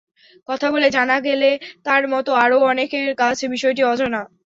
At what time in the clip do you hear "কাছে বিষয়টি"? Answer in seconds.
3.21-3.81